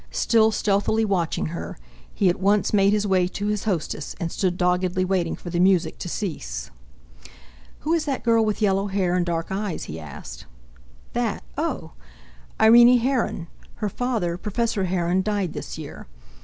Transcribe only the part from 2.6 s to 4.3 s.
made his way to his hostess,